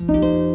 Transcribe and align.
Música 0.00 0.47